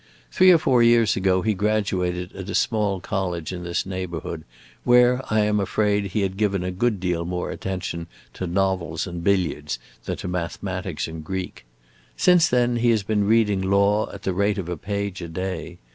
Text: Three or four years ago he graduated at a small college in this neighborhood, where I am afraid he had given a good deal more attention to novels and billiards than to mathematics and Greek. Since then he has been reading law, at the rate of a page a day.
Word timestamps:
Three 0.31 0.49
or 0.51 0.57
four 0.57 0.81
years 0.81 1.15
ago 1.15 1.43
he 1.43 1.53
graduated 1.53 2.33
at 2.35 2.49
a 2.49 2.55
small 2.55 2.99
college 2.99 3.53
in 3.53 3.63
this 3.63 3.85
neighborhood, 3.85 4.45
where 4.83 5.21
I 5.31 5.41
am 5.41 5.59
afraid 5.59 6.05
he 6.05 6.21
had 6.21 6.37
given 6.37 6.63
a 6.63 6.71
good 6.71 6.99
deal 6.99 7.23
more 7.23 7.51
attention 7.51 8.07
to 8.33 8.47
novels 8.47 9.05
and 9.05 9.23
billiards 9.23 9.77
than 10.05 10.17
to 10.17 10.27
mathematics 10.27 11.07
and 11.07 11.23
Greek. 11.23 11.65
Since 12.17 12.49
then 12.49 12.77
he 12.77 12.89
has 12.89 13.03
been 13.03 13.27
reading 13.27 13.61
law, 13.61 14.11
at 14.11 14.23
the 14.23 14.33
rate 14.33 14.57
of 14.57 14.69
a 14.69 14.75
page 14.75 15.21
a 15.21 15.27
day. 15.27 15.77